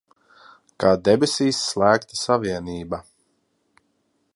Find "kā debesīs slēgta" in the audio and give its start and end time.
0.83-2.21